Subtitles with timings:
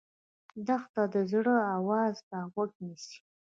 [0.67, 3.17] دښته د زړه آواز ته غوږ نیسي.